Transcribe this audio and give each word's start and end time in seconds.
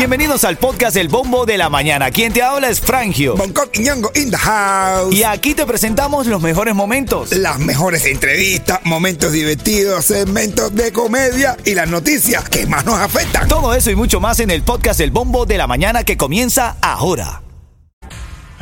Bienvenidos 0.00 0.44
al 0.44 0.56
podcast 0.56 0.96
El 0.96 1.08
Bombo 1.08 1.44
de 1.44 1.58
la 1.58 1.68
Mañana. 1.68 2.10
Quien 2.10 2.32
te 2.32 2.42
habla 2.42 2.70
es 2.70 2.80
Frangio. 2.80 3.36
Bangkok 3.36 3.68
y 3.74 3.80
Ñongo 3.80 4.10
in 4.14 4.30
the 4.30 4.36
house. 4.36 5.14
Y 5.14 5.24
aquí 5.24 5.54
te 5.54 5.66
presentamos 5.66 6.26
los 6.26 6.40
mejores 6.40 6.74
momentos. 6.74 7.32
Las 7.32 7.58
mejores 7.58 8.06
entrevistas, 8.06 8.80
momentos 8.84 9.32
divertidos, 9.32 10.06
segmentos 10.06 10.74
de 10.74 10.90
comedia 10.90 11.56
y 11.66 11.74
las 11.74 11.88
noticias 11.88 12.48
que 12.48 12.66
más 12.66 12.86
nos 12.86 12.98
afectan. 12.98 13.46
Todo 13.46 13.74
eso 13.74 13.90
y 13.90 13.94
mucho 13.94 14.20
más 14.20 14.40
en 14.40 14.50
el 14.50 14.62
podcast 14.62 15.00
El 15.00 15.10
Bombo 15.10 15.44
de 15.44 15.58
la 15.58 15.66
Mañana 15.66 16.02
que 16.02 16.16
comienza 16.16 16.76
ahora. 16.80 17.42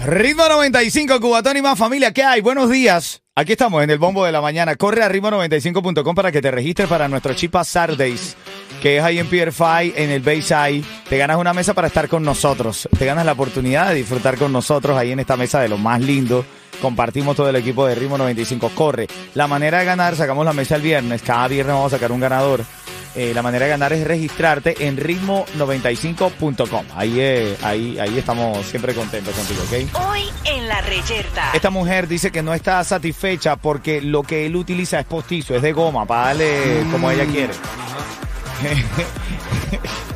Ritmo 0.05 0.49
95, 0.49 1.21
Cubatón 1.21 1.57
y 1.57 1.63
más 1.63 1.79
familia. 1.79 2.13
¿Qué 2.13 2.25
hay? 2.25 2.41
Buenos 2.41 2.69
días. 2.69 3.23
Aquí 3.37 3.53
estamos 3.53 3.85
en 3.85 3.91
el 3.91 3.99
Bombo 3.99 4.25
de 4.25 4.33
la 4.33 4.41
Mañana. 4.41 4.75
Corre 4.75 5.05
a 5.05 5.09
ritmo95.com 5.09 6.15
para 6.17 6.33
que 6.33 6.43
te 6.43 6.51
registres 6.51 6.89
para 6.89 7.07
nuestro 7.07 7.33
Chipa 7.35 7.63
Saturdays 7.63 8.37
que 8.81 8.99
es 8.99 9.03
ahí 9.03 9.19
en 9.19 9.27
Pier 9.27 9.53
5, 9.53 9.69
en 9.97 10.11
el 10.11 10.21
Bayside. 10.21 10.85
Te 11.09 11.19
ganas 11.19 11.37
una 11.37 11.53
mesa 11.53 11.75
para 11.75 11.89
estar 11.89 12.09
con 12.09 12.23
nosotros. 12.23 12.89
Te 12.99 13.07
ganas 13.07 13.27
la 13.27 13.33
oportunidad 13.33 13.89
de 13.89 13.97
disfrutar 13.97 14.37
con 14.37 14.53
nosotros 14.53 14.97
ahí 14.97 15.13
en 15.13 15.21
esta 15.21 15.37
mesa 15.37 15.61
de 15.61 15.69
lo 15.69 15.79
más 15.79 16.01
lindo. 16.01 16.45
Compartimos 16.81 17.37
todo 17.37 17.49
el 17.49 17.57
equipo 17.57 17.87
de 17.87 17.95
Ritmo 17.95 18.19
95. 18.19 18.71
Corre. 18.75 19.09
La 19.35 19.47
manera 19.47 19.81
de 19.81 19.85
ganar, 19.85 20.15
sacamos 20.17 20.45
la 20.45 20.53
mesa 20.53 20.77
el 20.77 20.83
viernes. 20.83 21.23
Cada 21.23 21.49
viernes 21.49 21.75
vamos 21.75 21.93
a 21.93 21.97
sacar 21.97 22.13
un 22.13 22.21
ganador. 22.21 22.65
Eh, 23.15 23.33
la 23.35 23.43
manera 23.43 23.65
de 23.65 23.71
ganar 23.71 23.93
es 23.93 24.07
registrarte 24.07 24.87
en 24.87 24.97
ritmo95.com. 24.97 26.87
Ahí, 26.95 27.15
eh, 27.19 27.57
ahí, 27.63 27.99
ahí 27.99 28.17
estamos 28.17 28.65
siempre 28.67 28.95
contentos 28.95 29.35
contigo, 29.35 29.61
¿ok? 29.65 30.09
Hoy 30.09 30.23
en 30.45 30.69
la 30.69 30.81
reyerta. 30.83 31.51
Esta 31.53 31.71
mujer 31.71 32.07
dice 32.07 32.31
que 32.31 32.43
no 32.43 32.55
está 32.55 32.85
satisfecha 32.85 33.57
porque 33.57 34.01
lo 34.01 34.23
que 34.23 34.47
él 34.47 34.55
utiliza 34.55 35.01
es 35.01 35.07
postizo, 35.07 35.57
es 35.57 35.63
de 35.63 35.73
goma, 35.73 36.07
para 36.07 36.27
darle 36.27 36.85
como 36.93 37.11
ella 37.11 37.25
quiere. 37.25 37.55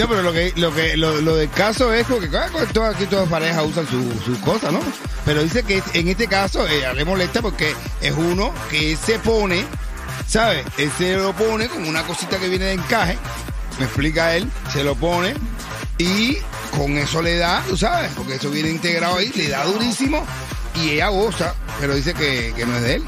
No, 0.00 0.08
pero 0.08 0.22
lo 0.22 0.32
que 0.32 0.52
lo 0.56 0.74
que 0.74 0.96
lo, 0.96 1.36
del 1.36 1.50
caso 1.50 1.92
es 1.92 2.06
que 2.06 2.28
todas, 2.72 2.94
aquí 2.94 3.04
todas 3.04 3.28
parejas 3.28 3.66
usan 3.66 3.86
sus 3.86 4.24
su 4.24 4.40
cosas, 4.40 4.72
¿no? 4.72 4.80
Pero 5.26 5.42
dice 5.42 5.62
que 5.62 5.82
en 5.92 6.08
este 6.08 6.26
caso 6.26 6.66
eh, 6.66 6.82
le 6.94 7.04
molesta 7.04 7.42
porque 7.42 7.74
es 8.00 8.12
uno 8.12 8.50
que 8.70 8.96
se 8.96 9.18
pone, 9.18 9.62
¿sabes? 10.26 10.64
Él 10.78 10.90
se 10.96 11.16
lo 11.16 11.34
pone 11.34 11.68
con 11.68 11.86
una 11.86 12.02
cosita 12.04 12.38
que 12.38 12.48
viene 12.48 12.66
de 12.66 12.72
encaje, 12.74 13.18
me 13.78 13.84
explica 13.84 14.34
él, 14.36 14.50
se 14.72 14.84
lo 14.84 14.94
pone 14.94 15.34
y 15.98 16.38
con 16.74 16.96
eso 16.96 17.20
le 17.20 17.36
da, 17.36 17.62
tú 17.68 17.76
sabes, 17.76 18.10
porque 18.16 18.36
eso 18.36 18.50
viene 18.50 18.70
integrado 18.70 19.16
ahí, 19.16 19.30
le 19.34 19.48
da 19.48 19.64
durísimo 19.64 20.24
y 20.76 20.92
ella 20.92 21.08
goza, 21.08 21.54
pero 21.78 21.94
dice 21.94 22.14
que, 22.14 22.54
que 22.56 22.64
no 22.64 22.74
es 22.76 22.82
de 22.82 22.94
él. 22.94 23.04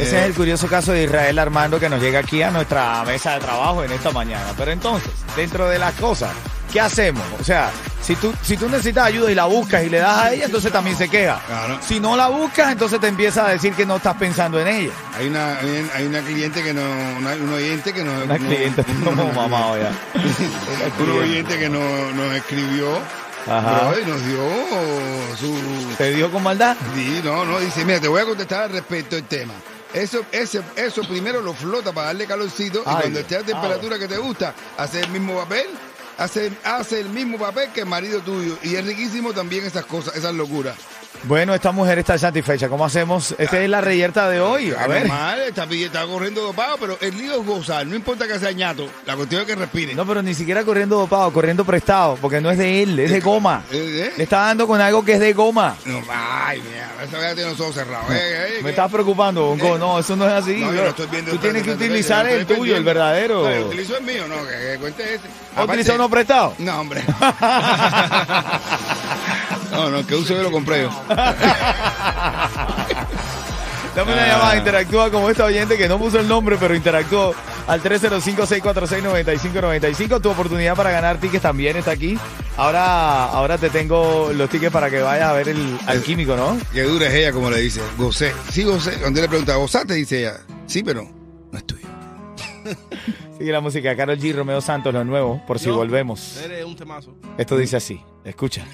Ese 0.00 0.18
es 0.18 0.26
el 0.26 0.34
curioso 0.34 0.66
caso 0.66 0.92
de 0.92 1.04
Israel 1.04 1.38
Armando 1.38 1.78
que 1.78 1.88
nos 1.88 2.00
llega 2.00 2.20
aquí 2.20 2.42
a 2.42 2.50
nuestra 2.50 3.04
mesa 3.04 3.34
de 3.34 3.40
trabajo 3.40 3.84
en 3.84 3.92
esta 3.92 4.10
mañana. 4.10 4.46
Pero 4.56 4.72
entonces, 4.72 5.10
dentro 5.36 5.68
de 5.68 5.78
las 5.78 5.94
cosas, 5.94 6.30
¿qué 6.72 6.80
hacemos? 6.80 7.22
O 7.38 7.44
sea, 7.44 7.70
si 8.02 8.16
tú, 8.16 8.32
si 8.42 8.56
tú 8.56 8.68
necesitas 8.68 9.06
ayuda 9.06 9.30
y 9.30 9.34
la 9.34 9.44
buscas 9.44 9.84
y 9.84 9.90
le 9.90 9.98
das 9.98 10.18
a 10.18 10.32
ella, 10.32 10.46
entonces 10.46 10.72
también 10.72 10.96
se 10.96 11.08
queja. 11.08 11.40
Si 11.86 12.00
no 12.00 12.16
la 12.16 12.28
buscas, 12.28 12.72
entonces 12.72 12.98
te 12.98 13.08
empieza 13.08 13.46
a 13.46 13.50
decir 13.50 13.74
que 13.74 13.84
no 13.84 13.96
estás 13.96 14.16
pensando 14.16 14.58
en 14.58 14.68
ella. 14.68 14.92
Hay 15.18 15.28
una, 15.28 15.58
hay 15.58 16.06
una 16.06 16.20
cliente 16.22 16.62
que 16.62 16.72
no, 16.72 16.82
un 16.82 17.52
oyente 17.52 17.92
que 17.92 18.02
no. 18.02 18.24
Una 18.24 18.38
cliente 18.38 18.84
como 19.04 19.32
mamá 19.32 19.78
ya. 19.78 19.92
un 21.02 21.10
oyente 21.10 21.58
que 21.58 21.68
nos 21.68 22.34
escribió 22.34 22.98
Ajá. 23.46 23.92
y 24.02 24.08
nos 24.08 24.26
dio 24.26 24.40
su. 25.38 25.94
¿Te 25.96 26.14
dio 26.14 26.30
con 26.30 26.42
maldad? 26.42 26.76
Sí, 26.94 27.20
no, 27.22 27.44
no, 27.44 27.58
dice, 27.60 27.84
mira, 27.84 28.00
te 28.00 28.08
voy 28.08 28.22
a 28.22 28.24
contestar 28.24 28.62
al 28.64 28.70
respecto 28.70 29.16
del 29.16 29.24
tema. 29.24 29.54
Eso, 29.92 30.24
ese, 30.30 30.62
eso 30.76 31.02
primero 31.02 31.42
lo 31.42 31.52
flota 31.52 31.92
para 31.92 32.08
darle 32.08 32.26
calorcito 32.26 32.80
y 32.80 32.84
cuando 32.84 33.20
esté 33.20 33.36
a 33.36 33.42
temperatura 33.42 33.98
que 33.98 34.06
te 34.06 34.18
gusta, 34.18 34.54
hace 34.76 35.00
el 35.00 35.08
mismo 35.08 35.36
papel, 35.36 35.66
hace, 36.18 36.52
hace 36.64 37.00
el 37.00 37.08
mismo 37.08 37.38
papel 37.38 37.70
que 37.72 37.80
el 37.80 37.86
marido 37.86 38.20
tuyo. 38.20 38.56
Y 38.62 38.76
es 38.76 38.84
riquísimo 38.84 39.32
también 39.32 39.64
esas 39.64 39.84
cosas, 39.86 40.14
esas 40.16 40.34
locuras. 40.34 40.76
Bueno, 41.24 41.54
esta 41.54 41.70
mujer 41.70 41.98
está 41.98 42.16
satisfecha. 42.16 42.68
¿Cómo 42.68 42.84
hacemos? 42.84 43.34
Esta 43.36 43.60
es 43.60 43.68
la 43.68 43.80
reyerta 43.80 44.28
de 44.30 44.40
hoy. 44.40 44.72
A 44.72 44.86
ver. 44.86 45.06
Normal, 45.06 45.40
está, 45.40 45.64
está 45.64 46.06
corriendo 46.06 46.40
dopado, 46.40 46.76
pero 46.80 46.96
el 47.00 47.16
lío 47.16 47.40
es 47.40 47.46
gozar. 47.46 47.86
No 47.86 47.94
importa 47.94 48.26
que 48.26 48.38
sea 48.38 48.52
ñato. 48.52 48.88
La 49.04 49.16
cuestión 49.16 49.42
es 49.42 49.46
que 49.46 49.54
respire. 49.54 49.94
No, 49.94 50.06
pero 50.06 50.22
ni 50.22 50.34
siquiera 50.34 50.64
corriendo 50.64 50.96
dopado, 50.96 51.30
corriendo 51.32 51.64
prestado, 51.64 52.16
porque 52.20 52.40
no 52.40 52.50
es 52.50 52.56
de 52.56 52.82
él, 52.82 52.98
es 52.98 53.10
de 53.10 53.20
goma. 53.20 53.62
¿Eh? 53.70 54.12
Le 54.16 54.22
está 54.24 54.46
dando 54.46 54.66
con 54.66 54.80
algo 54.80 55.04
que 55.04 55.12
es 55.14 55.20
de 55.20 55.34
goma. 55.34 55.76
No, 55.84 56.00
ay, 56.08 56.62
mira, 56.62 56.90
esa 57.04 57.20
ya 57.20 57.34
tiene 57.34 57.50
los 57.50 57.60
ojos 57.60 57.74
cerrados. 57.74 58.10
Eh, 58.20 58.58
eh, 58.58 58.62
Me 58.62 58.70
estás 58.70 58.90
preocupando, 58.90 59.46
Bonco. 59.46 59.78
No, 59.78 59.98
eso 59.98 60.16
no 60.16 60.26
es 60.26 60.32
así. 60.32 60.56
No, 60.56 60.74
yo 60.74 60.86
estoy 60.86 61.06
viendo. 61.06 61.30
Tú 61.32 61.38
tienes 61.38 61.62
que 61.62 61.72
utilizar 61.72 62.26
el 62.28 62.44
tuyo, 62.46 62.76
el 62.76 62.84
verdadero. 62.84 63.48
No, 63.48 63.66
utilizo 63.66 63.96
el 63.96 64.04
mío, 64.04 64.26
no, 64.28 64.36
que, 64.46 64.76
cuente 64.80 65.14
ese. 65.14 65.24
¿O 65.56 65.64
utilizó 65.64 65.94
uno 65.94 66.08
prestado? 66.08 66.54
No, 66.58 66.80
hombre. 66.80 67.02
No, 69.80 69.90
no, 69.90 70.06
que 70.06 70.14
uso 70.14 70.34
yo 70.34 70.42
lo 70.42 70.50
compré 70.50 70.82
yo. 70.82 70.90
Dame 73.96 74.12
una 74.12 74.26
llamada, 74.26 74.56
interactúa 74.56 75.10
como 75.10 75.28
esta 75.30 75.44
oyente 75.46 75.76
que 75.76 75.88
no 75.88 75.98
puso 75.98 76.20
el 76.20 76.28
nombre, 76.28 76.56
pero 76.60 76.76
interactuó 76.76 77.34
al 77.66 77.82
305-646-9595. 77.82 80.20
Tu 80.20 80.30
oportunidad 80.30 80.76
para 80.76 80.92
ganar 80.92 81.18
tickets 81.18 81.42
también 81.42 81.76
está 81.76 81.90
aquí. 81.92 82.16
Ahora, 82.56 83.24
ahora 83.24 83.58
te 83.58 83.68
tengo 83.70 84.30
los 84.34 84.48
tickets 84.48 84.72
para 84.72 84.90
que 84.90 85.00
vayas 85.00 85.28
a 85.28 85.32
ver 85.32 85.48
el, 85.48 85.78
al 85.86 86.02
químico, 86.02 86.36
¿no? 86.36 86.56
Qué 86.72 86.82
dura 86.82 87.06
es 87.08 87.14
ella, 87.14 87.32
como 87.32 87.50
le 87.50 87.58
dice. 87.58 87.80
Gocé. 87.96 88.32
Sí, 88.50 88.62
gocé. 88.64 88.92
Cuando 89.00 89.20
le 89.22 89.28
pregunta, 89.28 89.56
¿gozaste? 89.56 89.94
Dice 89.94 90.20
ella. 90.20 90.36
Sí, 90.66 90.82
pero 90.84 91.08
no 91.50 91.58
es 91.58 91.64
tuyo. 91.64 91.88
Sigue 93.38 93.50
la 93.52 93.60
música. 93.60 93.96
Carol 93.96 94.18
G. 94.18 94.32
Romeo 94.34 94.60
Santos, 94.60 94.94
lo 94.94 95.02
nuevo, 95.04 95.42
por 95.46 95.58
si 95.58 95.70
volvemos. 95.70 96.36
Eres 96.36 96.64
un 96.64 96.76
temazo. 96.76 97.12
Esto 97.38 97.56
dice 97.56 97.76
así. 97.76 98.00
Escucha. 98.24 98.64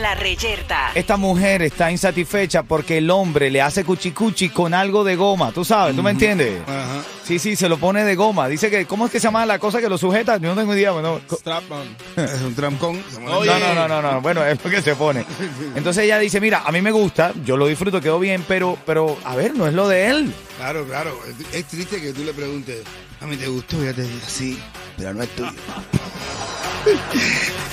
En 0.00 0.02
la 0.02 0.14
reyerta. 0.14 0.92
Esta 0.94 1.18
mujer 1.18 1.60
está 1.60 1.90
insatisfecha 1.90 2.62
porque 2.62 2.98
el 2.98 3.10
hombre 3.10 3.50
le 3.50 3.60
hace 3.60 3.84
cuchicuchi 3.84 4.48
con 4.48 4.72
algo 4.72 5.04
de 5.04 5.14
goma. 5.14 5.52
¿Tú 5.52 5.62
sabes? 5.62 5.94
¿Tú 5.94 6.02
me 6.02 6.12
entiendes? 6.12 6.62
Ajá. 6.66 7.02
Sí, 7.22 7.38
sí, 7.38 7.54
se 7.54 7.68
lo 7.68 7.78
pone 7.78 8.02
de 8.02 8.16
goma. 8.16 8.48
Dice 8.48 8.70
que, 8.70 8.86
¿cómo 8.86 9.06
es 9.06 9.12
que 9.12 9.20
se 9.20 9.28
llama 9.28 9.44
la 9.44 9.58
cosa 9.58 9.80
que 9.80 9.88
lo 9.88 9.98
sujeta? 9.98 10.38
Yo 10.38 10.54
no 10.54 10.60
tengo 10.60 10.74
idea. 10.74 10.92
Bueno, 10.92 11.20
Strap-on. 11.30 11.96
es 12.16 12.40
un 12.40 12.54
trampón. 12.54 13.02
No, 13.20 13.44
no, 13.44 13.74
no, 13.74 13.88
no, 13.88 14.02
no. 14.02 14.20
Bueno, 14.22 14.44
es 14.44 14.62
lo 14.64 14.70
que 14.70 14.80
se 14.80 14.96
pone. 14.96 15.24
Entonces 15.76 16.04
ella 16.04 16.18
dice, 16.18 16.40
mira, 16.40 16.62
a 16.64 16.72
mí 16.72 16.80
me 16.80 16.92
gusta, 16.92 17.32
yo 17.44 17.56
lo 17.56 17.66
disfruto, 17.66 18.00
quedó 18.00 18.18
bien, 18.18 18.44
pero, 18.48 18.78
pero, 18.86 19.18
a 19.24 19.36
ver, 19.36 19.54
no 19.54 19.66
es 19.66 19.74
lo 19.74 19.86
de 19.86 20.06
él. 20.06 20.32
Claro, 20.56 20.86
claro. 20.86 21.18
Es 21.52 21.66
triste 21.66 22.00
que 22.00 22.12
tú 22.12 22.24
le 22.24 22.32
preguntes, 22.32 22.82
a 23.20 23.26
mí 23.26 23.36
te 23.36 23.48
gustó, 23.48 23.84
ya 23.84 23.92
te 23.92 24.02
digo, 24.02 24.18
sí, 24.26 24.58
pero 24.96 25.12
no 25.12 25.22
es 25.22 25.28
tuyo. 25.30 25.50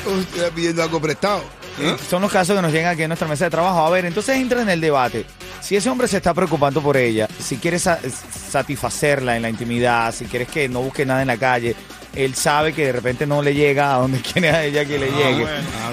Usted 0.05 0.43
está 0.43 0.53
pidiendo 0.53 0.83
algo 0.83 1.01
prestado. 1.01 1.41
¿Eh? 1.79 1.95
Son 2.09 2.21
los 2.21 2.31
casos 2.31 2.55
que 2.55 2.61
nos 2.61 2.71
llegan 2.71 2.93
aquí 2.93 3.03
en 3.03 3.09
nuestra 3.09 3.27
mesa 3.27 3.45
de 3.45 3.51
trabajo. 3.51 3.85
A 3.85 3.89
ver, 3.89 4.05
entonces 4.05 4.37
entra 4.37 4.61
en 4.61 4.69
el 4.69 4.81
debate. 4.81 5.25
Si 5.61 5.75
ese 5.75 5.89
hombre 5.89 6.07
se 6.07 6.17
está 6.17 6.33
preocupando 6.33 6.81
por 6.81 6.97
ella, 6.97 7.27
si 7.39 7.57
quieres 7.57 7.89
satisfacerla 8.51 9.35
en 9.35 9.41
la 9.41 9.49
intimidad, 9.49 10.13
si 10.13 10.25
quieres 10.25 10.47
que 10.47 10.69
no 10.69 10.81
busque 10.81 11.05
nada 11.05 11.21
en 11.21 11.27
la 11.27 11.37
calle, 11.37 11.75
él 12.15 12.35
sabe 12.35 12.73
que 12.73 12.87
de 12.87 12.91
repente 12.93 13.27
no 13.27 13.41
le 13.41 13.53
llega 13.53 13.95
a 13.95 13.99
donde 13.99 14.21
quiere 14.33 14.49
a 14.49 14.63
ella 14.63 14.85
que 14.85 14.97
le 14.97 15.09
ah, 15.09 15.17
llegue. 15.17 15.45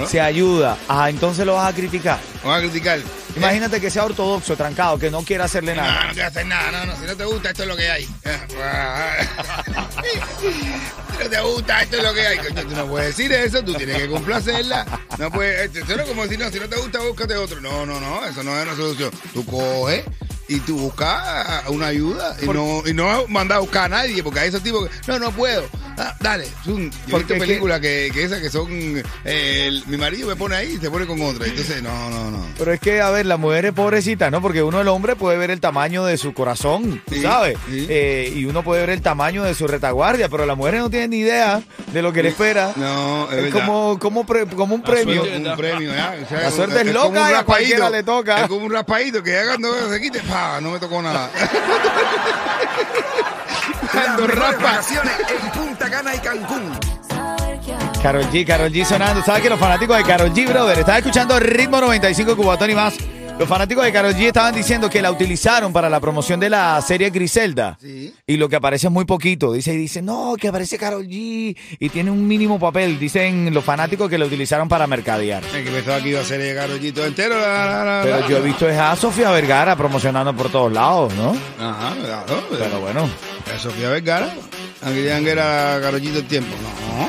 Se 0.07 0.21
ayuda. 0.21 0.79
Ajá, 0.89 1.11
entonces 1.11 1.45
lo 1.45 1.55
vas 1.55 1.69
a 1.69 1.75
criticar. 1.75 2.19
Vas 2.45 2.59
a 2.59 2.61
criticar. 2.61 3.01
Imagínate 3.37 3.81
que 3.81 3.91
sea 3.91 4.05
ortodoxo, 4.05 4.57
trancado, 4.57 4.99
que 4.99 5.11
no 5.11 5.23
quiera 5.23 5.45
hacerle 5.45 5.75
nada. 5.75 5.93
No, 5.93 6.07
no 6.07 6.13
quiere 6.13 6.29
hacer 6.29 6.47
nada, 6.47 6.71
no, 6.71 6.87
no. 6.87 6.97
Si 6.97 7.05
no 7.05 7.17
te 7.17 7.25
gusta, 7.25 7.51
esto 7.51 7.63
es 7.63 7.69
lo 7.69 7.77
que 7.77 7.91
hay. 7.91 8.09
no 11.23 11.31
te 11.31 11.41
gusta, 11.41 11.83
esto 11.83 11.97
es 11.97 12.03
lo 12.03 12.15
que 12.15 12.27
hay. 12.27 12.39
Coño, 12.39 12.63
tú 12.63 12.77
no 12.77 12.87
puedes 12.87 13.17
decir 13.17 13.33
eso, 13.33 13.63
tú 13.63 13.75
tienes 13.75 13.97
que 13.99 14.09
complacerla. 14.09 14.87
No 15.19 15.31
puedes, 15.31 15.75
esto 15.75 15.95
es 15.95 16.09
como 16.09 16.23
decir, 16.23 16.39
no, 16.39 16.51
si 16.51 16.59
no 16.59 16.69
te 16.69 16.77
gusta, 16.77 17.01
búscate 17.01 17.37
otro. 17.37 17.61
No, 17.61 17.87
no, 17.87 18.01
no, 18.01 18.25
eso 18.25 18.43
no 18.43 18.57
es 18.59 18.67
una 18.67 18.77
solución. 18.77 19.11
Tú 19.33 19.45
coges 19.45 20.05
y 20.49 20.61
tú 20.61 20.79
buscas 20.79 21.69
una 21.69 21.87
ayuda 21.89 22.37
y 22.43 22.47
no, 22.47 22.83
y 22.87 22.93
no 22.93 23.27
mandas 23.29 23.57
a 23.57 23.61
buscar 23.61 23.85
a 23.85 23.89
nadie, 23.89 24.23
porque 24.23 24.41
hay 24.41 24.49
esos 24.49 24.63
tipos 24.63 24.89
que, 24.89 24.95
no, 25.07 25.19
no 25.19 25.33
puedo. 25.33 25.65
Ah, 25.97 26.15
dale, 26.21 26.47
zoom. 26.65 26.91
Yo 27.07 27.19
he 27.19 27.25
películas 27.25 27.81
que, 27.81 28.11
que, 28.13 28.25
esas 28.25 28.41
que 28.41 28.51
son. 28.51 29.03
Eh, 29.25 29.71
mi 29.87 29.97
marido 29.97 30.29
me 30.29 30.37
pone 30.37 30.57
ahí 30.57 30.75
y 30.75 30.79
se 30.79 30.91
pone 30.91 31.07
con 31.07 31.21
otra. 31.23 31.47
Entonces, 31.47 31.83
no, 31.83 32.11
no, 32.11 32.31
no. 32.31 32.47
Pero 32.59 32.73
es 32.73 32.81
que, 32.81 33.01
a 33.01 33.11
ver, 33.11 33.27
la 33.27 33.37
mujer 33.37 33.67
es 33.67 33.73
pobrecita, 33.73 34.31
¿no? 34.31 34.43
Porque 34.43 34.63
uno, 34.63 34.81
el 34.81 34.89
hombre, 34.89 35.17
puede 35.17 35.39
ver 35.39 35.51
el 35.51 35.61
tamaño 35.61 36.05
de 36.05 36.17
su 36.17 36.35
corazón, 36.35 37.03
¿sabes? 37.23 37.59
Eh, 37.71 38.33
y 38.35 38.45
uno 38.45 38.63
puede 38.63 38.81
ver 38.81 38.91
el 38.91 39.03
tamaño 39.03 39.45
de 39.45 39.55
su 39.55 39.67
retaguardia, 39.67 40.29
pero 40.29 40.47
la 40.47 40.55
mujer 40.55 40.75
no 40.75 40.91
tiene 40.91 41.09
ni 41.09 41.19
idea 41.19 41.63
de 41.93 42.03
lo 42.03 42.13
que 42.13 42.23
le 42.23 42.31
espera. 42.31 42.73
No, 42.77 43.31
es, 43.31 43.53
como, 43.53 43.99
como, 43.99 44.27
como 44.27 44.75
un 44.75 44.83
premio. 44.83 45.23
un 45.23 45.57
premio, 45.57 45.93
¿ya? 45.93 46.17
la 46.31 46.51
suerte 46.51 46.81
es, 46.81 46.93
loca 46.93 47.31
y 47.31 47.35
a 47.35 47.45
cualquiera 47.45 47.91
le 47.91 48.03
toca. 48.03 48.43
Es 48.43 48.49
como 48.49 48.67
un 48.67 48.73
raspadito 48.73 49.23
que 49.23 49.37
haga 49.37 49.57
no 49.59 49.73
se 49.89 50.01
quite, 50.01 50.21
pa, 50.21 50.61
no 50.61 50.73
me 50.73 50.79
tocó 50.79 51.01
nada. 51.03 51.31
Cuando 53.93 54.27
vacaciones 54.27 55.13
en 55.29 55.51
Punta 55.51 55.84
Cana 55.91 56.15
y 56.15 56.19
Cancún. 56.19 56.79
Carol 58.03 58.25
G, 58.31 58.47
Carol 58.47 58.71
G 58.71 58.85
sonando. 58.85 59.23
¿Sabes 59.23 59.43
que 59.43 59.49
los 59.51 59.59
fanáticos 59.59 59.97
de 59.97 60.05
Carol 60.05 60.33
G, 60.33 60.47
brother? 60.49 60.79
Estás 60.79 60.99
escuchando 60.99 61.39
Ritmo 61.41 61.81
95 61.81 62.37
Cubatón 62.37 62.71
y 62.71 62.75
más. 62.75 62.95
Los 63.39 63.49
fanáticos 63.49 63.83
de 63.85 63.93
Karol 63.93 64.15
G 64.15 64.27
estaban 64.27 64.55
diciendo 64.55 64.89
que 64.89 65.03
la 65.03 65.11
utilizaron 65.11 65.73
para 65.73 65.89
la 65.89 65.99
promoción 65.99 66.39
de 66.39 66.49
la 66.51 66.81
serie 66.83 67.11
Griselda. 67.11 67.77
Sí. 67.81 68.15
Y 68.29 68.37
lo 68.37 68.49
que 68.49 68.55
aparece 68.57 68.87
es 68.87 68.93
muy 68.93 69.07
poquito. 69.07 69.53
Dice, 69.53 69.75
y 69.75 69.77
dice, 69.77 70.03
no, 70.03 70.35
que 70.39 70.47
aparece 70.49 70.79
Karol 70.79 71.05
G 71.09 71.57
y 71.81 71.89
tiene 71.89 72.13
un 72.13 72.29
mínimo 72.29 72.61
papel. 72.61 72.97
Dicen 72.99 73.53
los 73.53 73.65
fanáticos 73.65 74.09
que 74.09 74.19
la 74.19 74.27
utilizaron 74.27 74.69
para 74.69 74.87
mercadear. 74.87 75.43
Es 75.43 75.51
que 75.65 75.71
pensaba 75.71 76.01
que 76.01 76.11
iba 76.11 76.21
a 76.21 76.25
ser 76.25 76.41
el 76.43 76.55
garrollito 76.55 77.05
entero. 77.05 77.41
la, 77.41 77.67
la, 77.67 77.85
la, 77.85 78.01
Pero 78.05 78.21
la. 78.21 78.29
yo 78.29 78.37
he 78.37 78.43
visto 78.43 78.69
es 78.69 78.79
a 78.79 78.95
Sofía 78.95 79.31
Vergara 79.33 79.75
promocionando 79.75 80.33
por 80.37 80.49
todos 80.51 80.73
lados, 80.73 81.13
¿no? 81.15 81.35
Ajá, 81.59 81.93
claro. 82.05 82.45
Pero 82.57 82.81
bueno. 82.81 83.09
Sofía 83.59 83.89
Vergara. 83.91 84.35
Que 84.83 85.31
era 85.31 85.79
garrollito 85.79 86.19
el 86.19 86.27
tiempo. 86.27 86.55
No. 86.61 87.09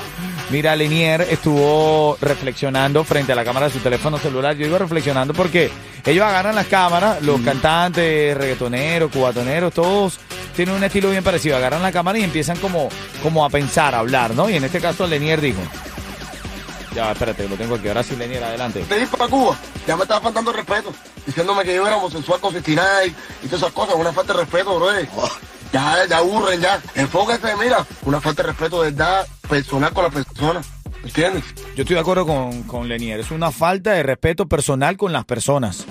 Mira, 0.50 0.76
Lenier 0.76 1.22
estuvo 1.22 2.18
reflexionando 2.22 3.04
frente 3.04 3.32
a 3.32 3.36
la 3.36 3.44
cámara 3.44 3.68
de 3.68 3.74
su 3.74 3.80
teléfono 3.80 4.18
celular. 4.18 4.56
Yo 4.56 4.68
iba 4.68 4.78
reflexionando 4.78 5.34
porque 5.34 5.72
ellos 6.06 6.24
agarran 6.24 6.56
las 6.56 6.68
cámaras, 6.68 7.22
los 7.24 7.42
cantantes, 7.42 8.38
reggaetoneros, 8.38 9.12
cubatoneros, 9.12 9.74
todos 9.74 10.20
tienen 10.56 10.76
un 10.76 10.84
estilo 10.84 11.10
bien 11.10 11.24
parecido. 11.24 11.58
Agarran 11.58 11.82
la 11.82 11.92
cámara 11.92 12.20
y 12.20 12.24
empiezan 12.24 12.58
como, 12.58 12.90
como 13.24 13.44
a 13.44 13.50
pensar, 13.50 13.96
a 13.96 14.00
hablar, 14.00 14.36
¿no? 14.36 14.50
Y 14.50 14.56
en 14.56 14.64
este 14.64 14.80
caso 14.80 15.08
Lenier 15.08 15.42
dijo. 15.42 15.62
Ya, 16.96 17.12
espérate, 17.12 17.50
lo 17.50 17.56
tengo 17.58 17.76
aquí. 17.76 17.88
Ahora 17.90 18.04
sí, 18.04 18.16
Lenier, 18.16 18.44
adelante. 18.44 18.86
de 18.86 19.02
ir 19.02 19.08
para 19.10 19.28
Cuba, 19.28 19.58
ya 19.86 19.98
me 19.98 20.04
estaba 20.04 20.22
faltando 20.22 20.54
respeto, 20.54 20.94
diciéndome 21.26 21.64
que 21.64 21.76
yo 21.76 21.86
era 21.86 21.98
homosexual 21.98 22.40
con 22.40 22.54
69 22.54 23.14
y 23.44 23.48
todas 23.48 23.64
esas 23.64 23.74
cosas, 23.74 23.96
una 23.96 24.14
falta 24.14 24.32
de 24.32 24.40
respeto, 24.40 24.76
bro. 24.76 24.88
Ya, 25.76 26.06
ya 26.10 26.18
aburren, 26.20 26.62
ya. 26.62 26.80
Enfóquese, 26.96 27.54
mira, 27.62 27.86
una 28.06 28.22
falta 28.22 28.44
de 28.44 28.48
respeto 28.50 28.82
de 28.82 28.92
verdad 28.92 29.28
personal 29.50 29.92
con 29.94 30.04
la 30.06 30.10
persona. 30.10 30.62
¿Entiendes? 31.04 31.44
Yo 31.76 31.82
estoy 31.84 31.96
de 31.96 32.00
acuerdo 32.00 32.26
con, 32.26 32.64
con 32.64 32.88
Lenier. 32.88 33.20
Es 33.20 33.30
una 33.30 33.52
falta 33.52 33.92
de 33.92 34.02
respeto 34.02 34.48
personal 34.48 34.96
con 34.96 35.12
las 35.12 35.26
personas. 35.26 35.86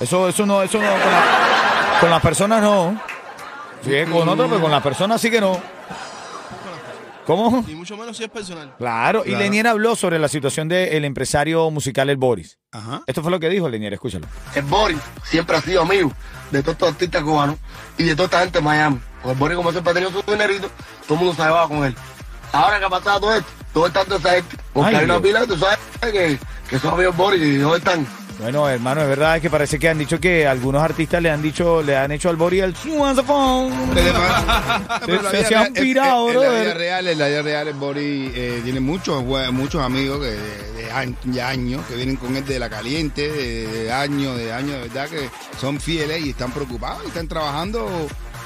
Eso, 0.00 0.28
eso 0.28 0.44
no, 0.44 0.62
eso 0.62 0.78
no, 0.78 0.88
con, 0.90 0.98
la- 1.12 1.98
con 2.00 2.10
las 2.10 2.20
personas 2.20 2.62
no. 2.62 3.00
Sí, 3.84 3.92
con 4.10 4.28
otros, 4.28 4.48
pero 4.48 4.60
con 4.60 4.70
las 4.72 4.82
personas 4.82 5.20
sí 5.20 5.30
que 5.30 5.40
no. 5.40 5.52
¿Cómo? 7.28 7.62
Y 7.68 7.74
mucho 7.74 7.94
menos 7.94 8.16
si 8.16 8.24
es 8.24 8.30
personal. 8.30 8.74
Claro, 8.78 9.22
y. 9.26 9.34
Lenier 9.36 9.66
habló 9.66 9.94
sobre 9.94 10.18
la 10.18 10.28
situación 10.28 10.66
del 10.66 11.04
empresario 11.04 11.70
musical 11.70 12.08
El 12.08 12.16
Boris. 12.16 12.58
Ajá. 12.72 13.02
Esto 13.06 13.20
fue 13.20 13.30
lo 13.30 13.38
que 13.38 13.50
dijo 13.50 13.68
Lenier, 13.68 13.92
escúchalo. 13.92 14.26
El 14.54 14.62
Boris 14.62 14.96
siempre 15.24 15.58
ha 15.58 15.60
sido 15.60 15.82
amigo 15.82 16.10
de 16.50 16.62
todos 16.62 16.72
estos 16.76 16.88
artistas 16.88 17.22
cubanos 17.22 17.56
y 17.98 18.04
de 18.04 18.16
toda 18.16 18.24
esta 18.24 18.40
gente 18.40 18.60
de 18.60 18.64
Miami. 18.64 18.98
Porque 19.20 19.32
el 19.32 19.38
Boris, 19.38 19.56
como 19.58 19.72
siempre 19.72 19.90
ha 19.90 19.94
tenido 19.94 20.10
su 20.10 20.22
dinerito, 20.30 20.70
todo 21.06 21.18
el 21.18 21.24
mundo 21.24 21.34
se 21.34 21.42
llevaba 21.42 21.68
con 21.68 21.84
él. 21.84 21.94
Ahora 22.50 22.78
que 22.78 22.84
ha 22.86 22.88
pasado 22.88 23.20
todo 23.20 23.34
esto, 23.34 23.50
todo 23.74 23.86
está 23.88 24.04
toda 24.06 24.16
esa 24.16 24.30
gente. 24.30 24.56
Porque 24.72 24.88
Ay, 24.88 24.96
hay 24.96 25.04
una 25.04 25.18
Dios. 25.18 25.26
pila, 25.26 25.46
tú 25.46 25.58
sabes, 25.58 25.78
que, 26.00 26.38
que 26.70 26.78
son 26.78 26.94
amigos 26.94 27.14
Boris 27.14 27.42
y 27.42 27.58
no 27.58 27.76
están. 27.76 28.06
Bueno, 28.38 28.68
hermano, 28.68 29.02
es 29.02 29.08
verdad 29.08 29.40
que 29.40 29.50
parece 29.50 29.80
que 29.80 29.88
han 29.88 29.98
dicho 29.98 30.20
que 30.20 30.46
algunos 30.46 30.80
artistas 30.80 31.20
le 31.20 31.28
han 31.28 31.42
dicho, 31.42 31.82
le 31.82 31.96
han 31.96 32.12
hecho 32.12 32.28
al 32.28 32.36
Boris 32.36 32.62
el 32.62 32.72
la 35.22 35.30
se- 35.48 35.56
han 35.56 35.72
pirado, 35.72 36.30
en, 36.30 36.36
en 36.36 36.42
la 36.42 36.60
vida 36.62 36.74
real, 36.74 37.08
en 37.08 37.18
la 37.18 37.26
vida 37.28 37.42
real, 37.42 37.68
el 37.68 37.74
Boris 37.74 38.30
eh, 38.34 38.60
tiene 38.62 38.78
muchos, 38.78 39.24
muchos 39.52 39.82
amigos 39.82 40.20
que 40.20 40.26
de, 40.26 40.72
de 40.84 40.92
años, 40.92 41.18
ya 41.24 41.48
años 41.48 41.84
que 41.88 41.96
vienen 41.96 42.14
con 42.14 42.36
él 42.36 42.44
de 42.44 42.60
la 42.60 42.70
caliente, 42.70 43.28
de, 43.28 43.66
de 43.66 43.92
años, 43.92 44.36
de 44.38 44.52
años, 44.52 44.72
de 44.72 44.78
verdad 44.88 45.08
que 45.08 45.28
son 45.60 45.80
fieles 45.80 46.24
y 46.24 46.30
están 46.30 46.52
preocupados 46.52 47.02
y 47.04 47.08
están 47.08 47.26
trabajando 47.26 47.88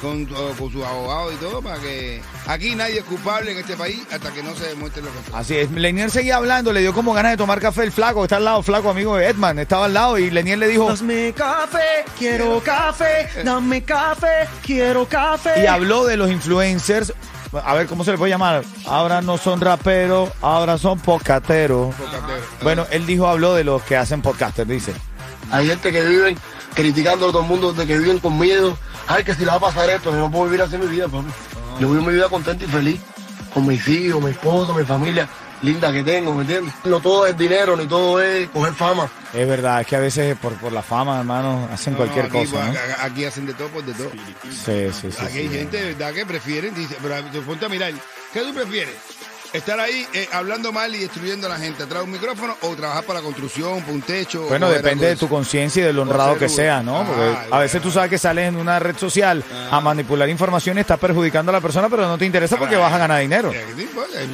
con, 0.03 0.27
con 0.27 0.71
sus 0.71 0.85
abogados 0.85 1.33
y 1.33 1.37
todo 1.37 1.63
para 1.63 1.79
que 1.79 2.21
aquí 2.47 2.75
nadie 2.75 2.99
es 2.99 3.05
culpable 3.05 3.53
en 3.53 3.59
este 3.59 3.77
país 3.77 4.03
hasta 4.13 4.31
que 4.33 4.43
no 4.43 4.55
se 4.55 4.67
demuestre 4.67 5.01
lo 5.01 5.09
contrario. 5.11 5.39
Así 5.39 5.57
es, 5.57 5.71
Lenier 5.71 6.11
seguía 6.11 6.37
hablando, 6.37 6.73
le 6.73 6.81
dio 6.81 6.93
como 6.93 7.15
ganas 7.15 7.33
de 7.33 7.37
tomar 7.39 7.61
café 7.61 7.85
el 7.85 7.93
flaco, 7.93 8.25
está 8.25 8.37
al 8.37 8.45
lado, 8.45 8.63
flaco 8.63 8.91
amigo 8.91 9.17
de 9.17 9.29
Edman, 9.29 9.59
estaba 9.61 9.87
al 9.87 9.95
lado 9.95 10.19
y 10.19 10.31
Lenier 10.31 10.59
le 10.59 10.67
dijo, 10.69 10.93
Dame 10.93 11.33
café, 11.33 12.05
quiero 12.19 12.61
café, 12.61 13.29
dame 13.45 13.83
café, 13.83 14.49
quiero 14.63 15.07
café. 15.07 15.63
y 15.63 15.67
habló 15.67 16.05
de 16.05 16.17
los 16.17 16.31
influencers, 16.31 17.15
a 17.65 17.75
ver, 17.75 17.87
¿cómo 17.87 18.03
se 18.03 18.11
le 18.11 18.19
puede 18.19 18.31
llamar? 18.31 18.65
Ahora 18.87 19.23
no 19.23 19.39
son 19.39 19.61
raperos, 19.61 20.31
ahora 20.41 20.79
son 20.79 20.99
podcasteros. 20.99 21.95
Bueno, 22.63 22.87
él 22.91 23.07
dijo, 23.07 23.29
habló 23.29 23.55
de 23.55 23.63
los 23.63 23.83
que 23.83 23.97
hacen 23.97 24.21
podcasters, 24.23 24.69
dice. 24.69 24.93
Hay 25.51 25.69
gente 25.69 25.93
que 25.93 26.03
viven 26.03 26.39
criticando 26.75 27.29
a 27.29 27.33
todo 27.33 27.43
el 27.43 27.49
mundo, 27.49 27.73
de 27.73 27.87
que 27.87 27.99
viven 27.99 28.19
con 28.19 28.39
miedo. 28.39 28.77
Ay, 29.07 29.25
que 29.25 29.35
si 29.35 29.41
le 29.41 29.47
va 29.47 29.55
a 29.55 29.61
pasar 29.61 29.89
esto, 29.91 30.11
yo 30.11 30.19
no 30.19 30.31
puedo 30.31 30.45
vivir 30.47 30.63
así 30.63 30.77
mi 30.77 30.87
vida, 30.87 31.09
papi. 31.09 31.29
Yo 31.81 31.91
vivo 31.91 32.03
mi 32.03 32.13
vida 32.15 32.29
contento 32.29 32.65
y 32.65 32.69
feliz, 32.69 33.01
con 33.53 33.67
mis 33.67 33.87
hijos, 33.89 34.23
mi 34.23 34.31
esposo, 34.31 34.75
mi 34.75 34.85
familia 34.85 35.29
linda 35.63 35.93
que 35.93 36.03
tengo, 36.03 36.35
¿me 36.35 36.43
entiendes? 36.43 36.75
No 36.85 37.01
todo 37.01 37.27
es 37.27 37.37
dinero, 37.37 37.77
ni 37.77 37.87
todo 37.87 38.21
es 38.21 38.49
coger 38.51 38.75
fama. 38.75 39.09
Es 39.33 39.49
verdad, 39.49 39.81
es 39.81 39.87
que 39.87 39.97
a 39.97 40.01
veces 40.01 40.37
por, 40.37 40.53
por 40.55 40.73
la 40.73 40.83
fama, 40.83 41.19
hermano, 41.19 41.69
hacen 41.73 41.95
cualquier 41.95 42.27
aquí, 42.27 42.45
cosa, 42.45 42.67
¿no? 42.67 42.73
pues, 42.73 42.97
Aquí 43.01 43.25
hacen 43.25 43.47
de 43.47 43.55
todo 43.55 43.69
por 43.69 43.85
de 43.85 43.95
todo. 43.95 44.11
Sí, 44.51 44.89
sí, 44.93 45.13
sí. 45.13 45.25
Aquí 45.25 45.39
hay 45.39 45.49
sí. 45.49 45.55
gente, 45.55 45.77
de 45.79 45.95
¿verdad? 45.95 46.13
Que 46.13 46.27
prefieren, 46.27 46.75
dice, 46.75 46.97
pero 47.01 47.15
te 47.31 47.41
ponte 47.41 47.65
a 47.65 47.69
mirar, 47.69 47.93
¿qué 48.33 48.41
tú 48.41 48.53
prefieres? 48.53 48.95
¿Estar 49.53 49.79
ahí 49.79 50.07
eh, 50.15 50.27
hablando 50.33 50.73
mal 50.73 50.95
y 50.95 51.01
destruyendo 51.01 51.47
a 51.47 51.51
la 51.51 51.59
gente 51.59 51.83
atrás 51.83 52.01
de 52.01 52.05
un 52.07 52.13
micrófono 52.13 52.57
o 52.63 52.75
trabajar 52.75 53.05
para 53.05 53.19
la 53.19 53.25
construcción, 53.25 53.81
para 53.81 53.93
un 53.93 54.01
techo? 54.01 54.45
Bueno, 54.49 54.71
depende 54.71 55.07
de 55.09 55.17
tu 55.17 55.29
conciencia 55.29 55.83
y 55.83 55.87
de 55.87 55.93
lo 55.93 56.03
honrado 56.03 56.39
que 56.39 56.49
sea, 56.49 56.83
¿no? 56.83 57.05
Porque 57.07 57.23
Ah, 57.23 57.57
a 57.57 57.59
veces 57.59 57.83
tú 57.83 57.91
sabes 57.91 58.09
que 58.09 58.17
sales 58.17 58.49
en 58.49 58.57
una 58.57 58.79
red 58.79 58.97
social 58.97 59.45
a 59.71 59.79
manipular 59.81 60.27
información 60.31 60.79
y 60.79 60.81
estás 60.81 60.99
perjudicando 60.99 61.51
a 61.51 61.53
la 61.53 61.61
persona, 61.61 61.91
pero 61.91 62.07
no 62.09 62.17
te 62.17 62.25
interesa 62.25 62.57
porque 62.57 62.77
vas 62.77 62.93
a 62.95 62.99
ganar 62.99 63.21
dinero. 63.21 63.53
Eh, 63.53 63.67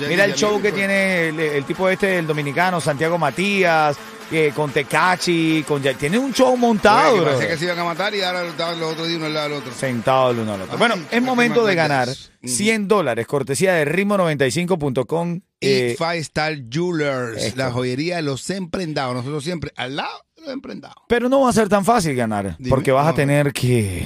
Mira 0.09 0.25
el 0.25 0.35
show 0.35 0.63
que 0.63 0.71
tiene 0.71 1.29
el, 1.31 1.41
el 1.41 1.65
tipo 1.65 1.89
este, 1.89 2.19
el 2.19 2.27
dominicano, 2.27 2.81
Santiago 2.81 3.19
Matías, 3.19 3.97
eh, 4.31 4.53
con 4.55 4.71
Tecachi, 4.71 5.65
con 5.67 5.83
ya- 5.83 5.95
tiene 5.95 6.19
un 6.19 6.33
show 6.35 6.57
montado, 6.57 7.09
Oye, 7.11 7.15
que 7.15 7.21
bro. 7.21 7.33
Parece 7.35 7.49
que 7.53 7.59
se 7.59 7.65
iban 7.65 7.79
a 7.79 7.85
matar 7.85 8.15
y 8.15 8.21
ahora 8.23 8.45
estaban 8.47 8.79
los 8.79 8.93
otros 8.93 9.07
días 9.09 9.17
uno 9.19 9.27
al 9.27 9.35
lado 9.35 9.49
del 9.49 9.59
otro. 9.59 9.73
Sentado 9.73 10.31
el 10.31 10.39
uno 10.41 10.55
al 10.55 10.61
otro. 10.63 10.73
Ay, 10.75 10.79
Bueno, 10.79 10.95
qué 11.11 11.17
es 11.17 11.23
momento 11.23 11.65
de 11.65 11.75
ganar 11.75 12.09
Ujú. 12.09 12.49
100 12.49 12.89
dólares, 12.89 13.27
cortesía 13.27 13.75
de 13.75 13.85
ritmo95.com. 13.87 15.41
Y 15.61 15.67
Eh, 15.69 15.95
Five 15.99 16.19
Star 16.19 16.55
Jewelers, 16.71 17.43
esto. 17.43 17.59
la 17.59 17.73
joyería 17.73 18.17
de 18.17 18.23
los 18.23 18.49
emprendados. 18.51 19.15
Nosotros 19.17 19.43
siempre 19.43 19.73
al 19.77 19.97
lado 19.97 20.25
de 20.37 20.43
los 20.43 20.53
emprendados. 20.53 20.97
pero 21.09 21.29
no 21.29 21.41
va 21.41 21.51
a 21.51 21.53
ser 21.53 21.69
tan 21.69 21.85
fácil 21.85 22.15
ganar, 22.15 22.57
Dime, 22.59 22.71
porque 22.71 22.93
vas 22.93 23.07
a 23.07 23.11
no. 23.11 23.15
tener 23.17 23.53
que... 23.53 24.05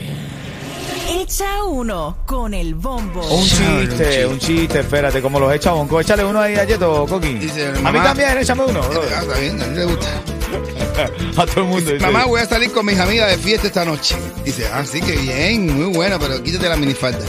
Echa 1.33 1.65
uno 1.65 2.19
con 2.27 2.53
el 2.53 2.75
bombo. 2.75 3.23
Un 3.27 3.43
chiste, 3.43 4.27
un 4.27 4.39
chiste, 4.39 4.81
espérate, 4.81 5.23
como 5.23 5.41
los 5.41 5.51
echa 5.55 5.71
Bonco. 5.71 5.99
Échale 5.99 6.23
uno 6.27 6.39
ahí 6.39 6.57
a 6.57 6.65
Yeto, 6.65 7.07
Coqui. 7.09 7.33
Dice, 7.39 7.69
a 7.69 7.73
mí 7.73 7.81
mamá- 7.81 8.03
también, 8.05 8.37
échame 8.37 8.65
uno. 8.67 8.83
bro. 8.83 9.01
Ah, 9.17 9.21
está 9.23 9.39
bien, 9.39 9.63
a 9.63 9.65
mí 9.65 9.77
le 9.79 9.85
gusta. 9.87 10.07
A 11.43 11.47
todo 11.47 11.63
el 11.63 11.71
mundo. 11.71 11.91
dice. 11.91 12.05
Mamá, 12.05 12.27
voy 12.27 12.39
a 12.39 12.45
salir 12.45 12.71
con 12.71 12.85
mis 12.85 13.01
amigas 13.01 13.31
de 13.31 13.39
fiesta 13.39 13.67
esta 13.67 13.83
noche. 13.87 14.15
Dice, 14.45 14.69
ah, 14.75 14.85
sí, 14.85 15.01
que 15.01 15.13
bien, 15.13 15.75
muy 15.75 15.97
bueno, 15.97 16.19
pero 16.21 16.43
quítate 16.43 16.69
la 16.69 16.77
minifalda. 16.77 17.25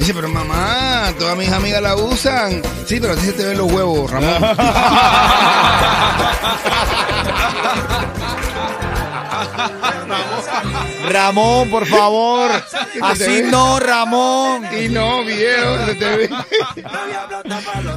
Dice, 0.00 0.12
pero 0.12 0.28
mamá, 0.28 1.12
todas 1.16 1.38
mis 1.38 1.52
amigas 1.52 1.80
la 1.80 1.94
usan. 1.94 2.60
Sí, 2.86 2.98
pero 2.98 3.12
a 3.12 3.16
ti 3.16 3.26
se 3.26 3.34
te 3.34 3.44
ven 3.44 3.56
los 3.56 3.70
huevos, 3.70 4.10
Ramón. 4.10 4.34
Ramón, 10.08 10.43
por 11.70 11.86
favor. 11.86 12.50
Así 13.02 13.42
no, 13.42 13.78
Ramón. 13.80 14.64
y 14.76 14.88
no, 14.88 15.24
viejo, 15.24 15.86
se 15.86 15.94
te 15.94 16.16
ve. 16.16 16.30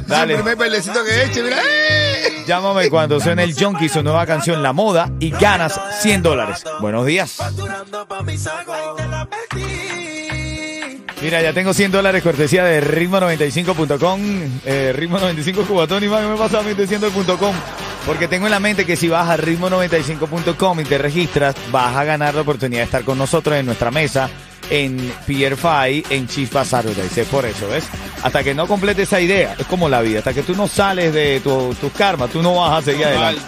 Dale. 0.06 0.34
El 0.34 0.40
primer 0.40 0.56
bailecito 0.56 1.00
que 1.04 1.42
mira. 1.42 1.58
¡eh! 1.64 2.44
Llámame 2.46 2.88
cuando 2.88 3.20
suene 3.20 3.44
el 3.44 3.54
Junkie, 3.54 3.88
su 3.88 4.02
nueva 4.02 4.24
canción 4.26 4.62
La 4.62 4.72
Moda, 4.72 5.10
y 5.20 5.30
ganas 5.30 5.78
100 6.00 6.22
dólares. 6.22 6.64
Buenos 6.80 7.04
días. 7.04 7.38
Mira, 11.20 11.42
ya 11.42 11.52
tengo 11.52 11.74
100 11.74 11.90
dólares 11.90 12.22
cortesía 12.22 12.64
de 12.64 12.80
ritmo95.com, 12.80 14.20
eh, 14.64 14.94
ritmo95 14.96 15.66
cubatón 15.66 16.04
y 16.04 16.08
más 16.08 16.22
que 16.22 16.28
me 16.28 16.36
pasa 16.36 16.60
a 16.60 16.62
mí 16.62 16.74
diciendo 16.74 17.08
el 17.08 17.12
punto 17.12 17.36
.com, 17.36 17.54
porque 18.06 18.28
tengo 18.28 18.46
en 18.46 18.52
la 18.52 18.60
mente 18.60 18.86
que 18.86 18.96
si 18.96 19.08
vas 19.08 19.28
a 19.28 19.36
ritmo95.com 19.36 20.80
y 20.80 20.84
te 20.84 20.98
registras, 20.98 21.54
vas 21.70 21.94
a 21.96 22.04
ganar 22.04 22.34
la 22.34 22.40
oportunidad 22.42 22.80
de 22.80 22.84
estar 22.86 23.04
con 23.04 23.18
nosotros 23.18 23.56
en 23.56 23.66
nuestra 23.66 23.90
mesa 23.90 24.28
en 24.70 25.12
Pier 25.26 25.56
Five, 25.56 26.04
en 26.10 26.26
Chispa 26.28 26.64
Saturdays. 26.64 27.16
Es 27.16 27.26
por 27.28 27.44
eso, 27.46 27.68
¿ves? 27.68 27.84
Hasta 28.22 28.42
que 28.44 28.54
no 28.54 28.66
complete 28.66 29.02
esa 29.02 29.18
idea, 29.20 29.54
es 29.58 29.66
como 29.66 29.88
la 29.88 30.00
vida, 30.02 30.18
hasta 30.18 30.34
que 30.34 30.42
tú 30.42 30.54
no 30.54 30.68
sales 30.68 31.12
de 31.14 31.40
tu- 31.40 31.74
tus 31.80 31.92
karmas, 31.92 32.30
tú 32.30 32.42
no 32.42 32.54
vas 32.56 32.78
a 32.78 32.82
seguir 32.84 33.06
adelante. 33.06 33.40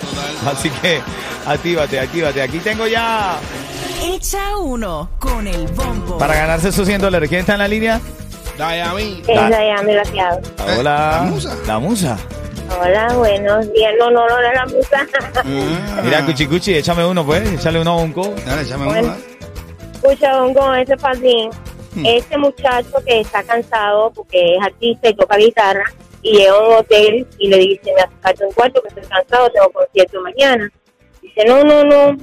Así 0.47 0.71
que 0.71 1.01
actívate, 1.47 2.01
actívate. 2.01 2.41
Aquí 2.43 2.59
tengo 2.59 2.87
ya 2.87 3.39
Echa 4.03 4.57
uno 4.59 5.11
con 5.19 5.47
el 5.47 5.67
bombo. 5.69 6.17
para 6.17 6.35
ganarse 6.35 6.69
esos 6.71 6.87
100 6.87 7.01
dólares. 7.03 7.29
¿Quién 7.29 7.41
está 7.43 7.53
en 7.55 7.59
la 7.59 7.69
línea? 7.69 8.01
Dayami. 8.57 9.23
Da- 9.27 9.45
Es 9.45 9.51
Dayami. 9.51 9.93
Hola. 10.79 11.11
¿La 11.23 11.23
musa? 11.31 11.57
La 11.67 11.79
musa. 11.79 12.19
Hola, 12.79 13.13
buenos 13.17 13.73
días. 13.73 13.93
No, 13.99 14.11
no, 14.11 14.27
no, 14.29 14.41
no, 14.41 14.53
la 14.53 14.67
musa. 14.67 15.07
Ah. 15.37 16.01
Mira, 16.05 16.25
Cuchicuchi, 16.25 16.75
échame 16.77 17.05
uno, 17.05 17.25
pues. 17.25 17.51
Échale 17.53 17.81
uno 17.81 17.91
a 17.93 17.97
Unco. 17.97 18.35
Dale, 18.47 18.63
échame 18.63 18.85
Bueno. 18.87 19.09
uno. 19.09 19.17
Escucha, 19.95 20.33
con 20.55 20.77
ese 20.79 20.97
padrín. 20.97 21.51
Este 22.05 22.39
muchacho 22.39 22.93
que 23.05 23.21
está 23.21 23.43
cansado 23.43 24.13
porque 24.13 24.55
es 24.57 24.63
artista 24.63 25.09
y 25.09 25.15
toca 25.15 25.37
guitarra 25.37 25.83
y 26.23 26.37
llega 26.39 26.53
a 26.53 26.59
un 26.69 26.75
hotel 26.75 27.27
y 27.39 27.49
le 27.49 27.57
dice, 27.59 27.93
me 27.97 28.03
acercaste 28.03 28.47
un 28.47 28.53
cuarto 28.53 28.81
que 28.83 28.89
estoy 28.89 29.03
cansado, 29.05 29.51
tengo 29.51 29.69
concierto 29.71 30.21
mañana. 30.21 30.71
Dice, 31.21 31.45
no, 31.47 31.65
no, 31.65 31.83
no, 31.85 32.17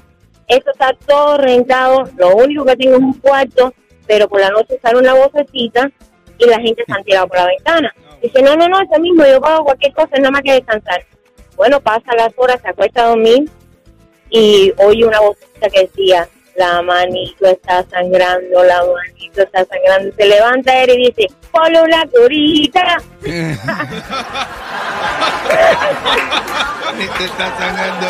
Eso 0.48 0.72
está 0.72 0.94
todo 1.06 1.38
rentado. 1.38 2.06
Lo 2.16 2.36
único 2.38 2.64
que 2.64 2.78
tengo 2.78 2.94
es 2.96 3.02
un 3.02 3.14
cuarto, 3.16 3.74
pero 4.08 4.30
por 4.30 4.40
la 4.40 4.50
noche 4.52 4.80
sale 4.82 5.00
una 5.00 5.14
vocecita 5.14 5.92
y 6.38 6.46
la 6.46 6.60
gente 6.62 6.84
se 6.88 6.94
han 6.94 7.04
tirado 7.06 7.28
por 7.28 7.38
la 7.38 7.48
ventana. 7.48 7.94
Dice, 8.22 8.42
no, 8.42 8.56
no, 8.56 8.68
no, 8.68 8.82
eso 8.82 9.00
mismo, 9.00 9.26
yo 9.26 9.40
pago 9.40 9.66
cualquier 9.66 9.94
cosa, 9.94 10.18
nada 10.18 10.32
más 10.32 10.42
que 10.42 10.54
descansar. 10.54 11.04
Bueno, 11.56 11.80
pasa 11.80 12.16
las 12.16 12.34
horas, 12.36 12.60
se 12.62 12.70
acuesta 12.70 13.04
a 13.04 13.10
dormir 13.10 13.50
y 14.30 14.74
oye 14.78 15.06
una 15.06 15.20
vocecita 15.20 15.70
que 15.70 15.82
decía, 15.82 16.28
la 16.56 16.82
manito 16.82 17.46
está 17.46 17.86
sangrando, 17.90 18.64
la 18.64 18.84
manito 18.84 19.42
está 19.42 19.66
sangrando. 19.66 20.16
Se 20.18 20.26
levanta 20.26 20.84
él 20.84 20.90
y 20.92 21.08
dice, 21.08 21.28
ponle 21.52 21.82
una 21.82 22.06
curita. 22.08 22.98
Está 27.20 27.58
sangrando. 27.58 28.08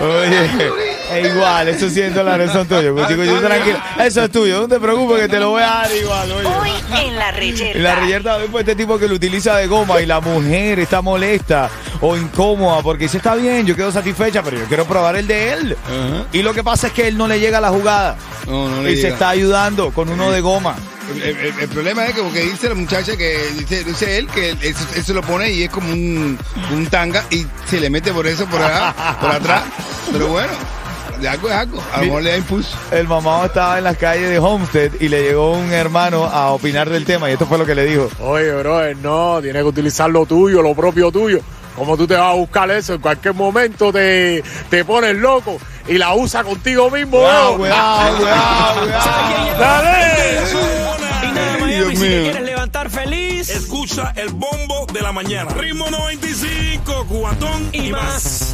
Oye, 0.00 0.93
es 1.12 1.34
igual, 1.34 1.68
esos 1.68 1.92
100 1.92 2.14
dólares 2.14 2.50
son 2.52 2.66
tuyos. 2.66 2.92
pues, 2.94 3.08
chico, 3.08 3.24
yo 3.24 3.40
tranquilo. 3.40 3.78
Eso 3.98 4.24
es 4.24 4.30
tuyo, 4.30 4.60
no 4.62 4.68
te 4.68 4.80
preocupes 4.80 5.22
que 5.22 5.28
te 5.28 5.38
lo 5.40 5.50
voy 5.50 5.62
a 5.62 5.66
dar 5.66 5.92
igual, 5.94 6.32
oye. 6.32 6.46
Hoy 6.48 6.70
en 7.06 7.16
la 7.16 7.30
reyerta. 7.32 7.76
En 7.78 7.82
la 7.84 7.94
reyerta 7.96 8.38
después 8.38 8.62
este 8.62 8.76
tipo 8.76 8.98
que 8.98 9.08
lo 9.08 9.14
utiliza 9.14 9.56
de 9.56 9.66
goma 9.66 10.00
y 10.00 10.06
la 10.06 10.20
mujer 10.20 10.78
está 10.78 11.00
molesta 11.02 11.70
o 12.00 12.16
incómoda 12.16 12.82
porque 12.82 13.04
dice 13.04 13.18
está 13.18 13.34
bien, 13.34 13.66
yo 13.66 13.76
quedo 13.76 13.90
satisfecha, 13.92 14.42
pero 14.42 14.58
yo 14.58 14.64
quiero 14.66 14.84
probar 14.86 15.16
el 15.16 15.26
de 15.26 15.52
él. 15.52 15.76
Y 16.32 16.42
lo 16.42 16.52
que 16.54 16.62
pasa 16.64 16.88
es 16.88 16.92
que 16.92 17.06
él 17.08 17.16
no 17.16 17.26
le 17.28 17.38
llega 17.40 17.58
a 17.58 17.60
la 17.60 17.70
jugada. 17.70 18.16
No, 18.46 18.68
no 18.68 18.82
le 18.82 18.92
y 18.92 18.96
se 19.00 19.08
está 19.08 19.30
ayudando 19.30 19.90
con 19.90 20.08
uno 20.10 20.30
de 20.30 20.40
goma. 20.40 20.74
El, 21.14 21.22
el- 21.22 21.54
el 21.60 21.68
problema 21.68 22.06
es 22.06 22.14
que 22.14 22.22
porque 22.22 22.40
dice 22.40 22.68
la 22.70 22.74
muchacha 22.74 23.14
que 23.16 23.36
dice, 23.58 23.84
dice 23.84 24.18
él 24.18 24.26
que 24.28 24.56
eso, 24.62 24.86
eso 24.96 25.12
lo 25.12 25.20
pone 25.22 25.50
y 25.52 25.62
es 25.64 25.70
como 25.70 25.90
un, 25.92 26.38
un 26.72 26.86
tanga 26.86 27.24
y 27.30 27.46
se 27.68 27.78
le 27.78 27.90
mete 27.90 28.10
por 28.12 28.26
eso 28.26 28.46
por 28.46 28.62
allá, 28.62 28.94
por 29.20 29.30
atrás. 29.30 29.64
Pero 30.12 30.28
bueno, 30.28 30.52
de 31.24 31.30
algo 31.30 31.48
es 31.48 31.54
algo. 31.54 31.82
A 31.92 31.98
lo 31.98 32.04
mejor 32.04 32.22
le 32.22 32.30
da 32.30 32.36
impulso. 32.36 32.76
El 32.90 33.08
mamá 33.08 33.46
estaba 33.46 33.78
en 33.78 33.84
las 33.84 33.96
calles 33.96 34.28
de 34.28 34.38
Homestead 34.38 34.92
y 35.00 35.08
le 35.08 35.22
llegó 35.22 35.52
un 35.52 35.72
hermano 35.72 36.24
a 36.24 36.50
opinar 36.50 36.90
del 36.90 37.04
tema 37.06 37.30
y 37.30 37.32
esto 37.32 37.46
fue 37.46 37.56
lo 37.56 37.64
que 37.64 37.74
le 37.74 37.84
dijo. 37.86 38.10
Oye, 38.20 38.52
brother, 38.52 38.94
no, 38.98 39.38
tienes 39.40 39.62
que 39.62 39.68
utilizar 39.68 40.10
lo 40.10 40.26
tuyo, 40.26 40.60
lo 40.60 40.74
propio 40.74 41.10
tuyo. 41.10 41.40
¿Cómo 41.76 41.96
tú 41.96 42.06
te 42.06 42.14
vas 42.14 42.30
a 42.30 42.34
buscar 42.34 42.70
eso? 42.70 42.94
En 42.94 43.00
cualquier 43.00 43.34
momento 43.34 43.90
te, 43.92 44.44
te 44.68 44.84
pones 44.84 45.16
loco 45.16 45.58
y 45.88 45.96
la 45.98 46.14
usa 46.14 46.44
contigo 46.44 46.90
mismo. 46.90 47.18
Cuidado, 47.18 47.52
¿no? 47.52 47.56
cuidado, 47.58 48.16
cuidado, 48.18 48.80
cuidado. 48.82 49.58
¡Dale! 49.58 50.40
Y 51.22 51.32
nada, 51.32 51.56
Miami, 51.58 51.72
Dios 51.72 51.88
si 51.88 51.96
te 51.96 52.08
mío. 52.08 52.22
quieres 52.22 52.42
levantar 52.42 52.90
feliz, 52.90 53.48
Escucha 53.48 54.12
el 54.16 54.28
bombo 54.30 54.86
de 54.92 55.00
la 55.00 55.12
mañana. 55.12 55.50
Ritmo 55.54 55.90
95, 55.90 57.06
cubatón 57.08 57.70
y 57.72 57.90
más. 57.90 58.42